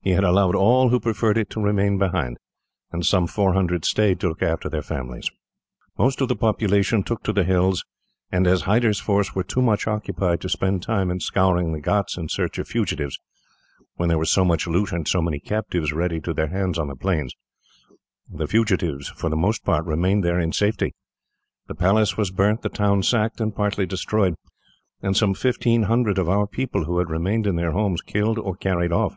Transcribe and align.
He 0.00 0.10
had 0.12 0.22
allowed 0.22 0.54
all 0.54 0.90
who 0.90 1.00
preferred 1.00 1.36
it 1.36 1.50
to 1.50 1.60
remain 1.60 1.98
behind; 1.98 2.36
and 2.92 3.04
some 3.04 3.26
four 3.26 3.52
hundred 3.54 3.84
stayed 3.84 4.20
to 4.20 4.28
look 4.28 4.40
after 4.40 4.68
their 4.68 4.80
families. 4.80 5.28
Most 5.98 6.20
of 6.20 6.28
the 6.28 6.36
population 6.36 7.02
took 7.02 7.24
to 7.24 7.32
the 7.32 7.42
hills 7.42 7.84
and, 8.30 8.46
as 8.46 8.62
Hyder's 8.62 9.00
forces 9.00 9.34
were 9.34 9.42
too 9.42 9.60
much 9.60 9.88
occupied 9.88 10.40
to 10.42 10.48
spend 10.48 10.84
time 10.84 11.10
in 11.10 11.18
scouring 11.18 11.72
the 11.72 11.80
ghauts 11.80 12.16
in 12.16 12.28
search 12.28 12.60
of 12.60 12.68
fugitives, 12.68 13.18
when 13.96 14.08
there 14.08 14.20
was 14.20 14.30
so 14.30 14.44
much 14.44 14.68
loot 14.68 14.92
and 14.92 15.08
so 15.08 15.20
many 15.20 15.40
captives 15.40 15.92
ready 15.92 16.20
to 16.20 16.32
their 16.32 16.46
hands 16.50 16.78
on 16.78 16.86
the 16.86 16.94
plains, 16.94 17.34
the 18.30 18.46
fugitives 18.46 19.08
for 19.08 19.28
the 19.28 19.34
most 19.36 19.64
part 19.64 19.84
remained 19.84 20.22
there 20.22 20.38
in 20.38 20.52
safety. 20.52 20.94
The 21.66 21.74
palace 21.74 22.16
was 22.16 22.30
burnt, 22.30 22.62
the 22.62 22.68
town 22.68 23.02
sacked 23.02 23.40
and 23.40 23.52
partly 23.52 23.84
destroyed, 23.84 24.36
and 25.02 25.16
some 25.16 25.34
fifteen 25.34 25.82
hundred 25.90 26.18
of 26.18 26.28
our 26.28 26.46
people, 26.46 26.84
who 26.84 26.98
had 27.00 27.10
remained 27.10 27.48
in 27.48 27.56
their 27.56 27.72
homes, 27.72 28.00
killed 28.00 28.38
or 28.38 28.54
carried 28.54 28.92
off. 28.92 29.16